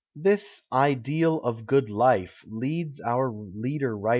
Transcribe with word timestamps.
This" 0.15 0.63
ideal 0.73 1.39
of 1.43 1.67
good 1.67 1.87
life" 1.87 2.43
leads 2.49 2.99
our 3.01 3.29
Kader 3.29 3.95
writcr 3.95 3.99
p. 3.99 4.09